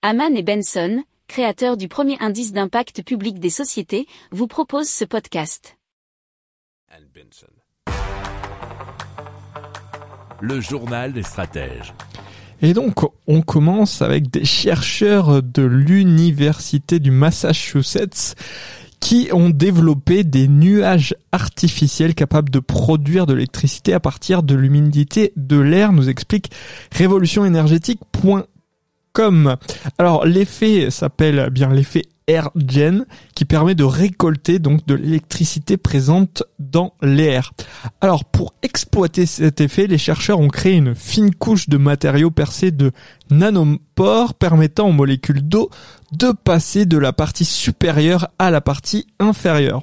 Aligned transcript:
Haman 0.00 0.36
et 0.36 0.44
Benson, 0.44 1.02
créateurs 1.26 1.76
du 1.76 1.88
premier 1.88 2.16
indice 2.20 2.52
d'impact 2.52 3.02
public 3.02 3.40
des 3.40 3.50
sociétés, 3.50 4.06
vous 4.30 4.46
proposent 4.46 4.88
ce 4.88 5.04
podcast. 5.04 5.76
Le 10.40 10.60
journal 10.60 11.12
des 11.12 11.24
stratèges. 11.24 11.92
Et 12.62 12.74
donc, 12.74 13.00
on 13.26 13.42
commence 13.42 14.00
avec 14.00 14.30
des 14.30 14.44
chercheurs 14.44 15.42
de 15.42 15.62
l'université 15.62 17.00
du 17.00 17.10
Massachusetts 17.10 18.36
qui 19.00 19.30
ont 19.32 19.50
développé 19.50 20.22
des 20.22 20.46
nuages 20.46 21.16
artificiels 21.32 22.14
capables 22.14 22.50
de 22.50 22.60
produire 22.60 23.26
de 23.26 23.34
l'électricité 23.34 23.94
à 23.94 24.00
partir 24.00 24.44
de 24.44 24.54
l'humidité 24.54 25.32
de 25.34 25.58
l'air, 25.58 25.92
nous 25.92 26.08
explique 26.08 26.52
révolutionénergétique.com. 26.92 28.44
Alors 29.98 30.26
l'effet 30.26 30.90
s'appelle 30.90 31.48
bien 31.50 31.68
l'effet 31.68 32.04
AirGen 32.28 33.06
qui 33.34 33.44
permet 33.44 33.74
de 33.74 33.84
récolter 33.84 34.58
donc 34.58 34.86
de 34.86 34.94
l'électricité 34.94 35.76
présente 35.76 36.42
dans 36.58 36.94
l'air. 37.02 37.52
Alors 38.00 38.24
pour 38.24 38.54
exploiter 38.62 39.26
cet 39.26 39.60
effet, 39.60 39.86
les 39.86 39.98
chercheurs 39.98 40.38
ont 40.38 40.48
créé 40.48 40.74
une 40.74 40.94
fine 40.94 41.34
couche 41.34 41.68
de 41.68 41.78
matériaux 41.78 42.30
percés 42.30 42.70
de 42.70 42.92
nanopores 43.30 44.34
permettant 44.34 44.88
aux 44.88 44.92
molécules 44.92 45.42
d'eau 45.42 45.70
de 46.12 46.32
passer 46.32 46.86
de 46.86 46.98
la 46.98 47.12
partie 47.12 47.44
supérieure 47.44 48.28
à 48.38 48.50
la 48.50 48.60
partie 48.60 49.06
inférieure. 49.18 49.82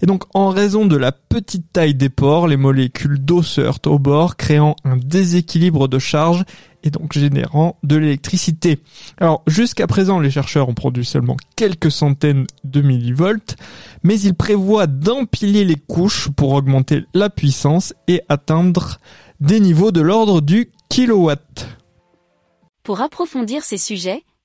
Et 0.00 0.06
donc 0.06 0.24
en 0.34 0.48
raison 0.48 0.86
de 0.86 0.96
la 0.96 1.12
petite 1.12 1.72
taille 1.72 1.94
des 1.94 2.08
pores, 2.08 2.48
les 2.48 2.56
molécules 2.56 3.18
d'eau 3.18 3.42
se 3.42 3.60
heurtent 3.60 3.86
au 3.86 3.98
bord, 3.98 4.36
créant 4.36 4.76
un 4.84 4.96
déséquilibre 4.96 5.88
de 5.88 5.98
charge 5.98 6.44
et 6.82 6.90
donc 6.90 7.12
générant 7.12 7.78
de 7.82 7.96
l'électricité. 7.96 8.78
Alors 9.18 9.42
jusqu'à 9.46 9.86
présent, 9.86 10.20
les 10.20 10.30
chercheurs 10.30 10.68
ont 10.68 10.74
produit 10.74 11.04
seulement 11.04 11.36
quelques 11.56 11.90
centaines 11.90 12.46
de 12.64 12.80
millivolts, 12.80 13.56
mais 14.02 14.18
ils 14.20 14.34
prévoient 14.34 14.86
d'empiler 14.86 15.64
les 15.64 15.76
couches 15.76 16.28
pour 16.30 16.52
augmenter 16.52 17.04
la 17.12 17.28
puissance 17.28 17.92
et 18.08 18.22
atteindre 18.28 18.98
des 19.40 19.60
niveaux 19.60 19.92
de 19.92 20.00
l'ordre 20.00 20.40
du 20.40 20.70
kilowatt. 20.88 21.68
Pour 22.82 23.00
approfondir 23.00 23.64
ces 23.64 23.78
sujets, 23.78 24.22